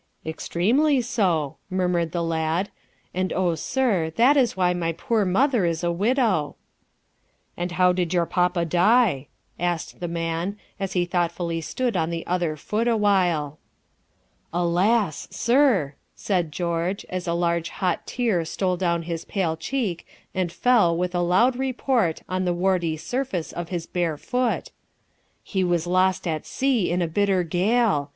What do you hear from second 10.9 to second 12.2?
he thoughtfully stood on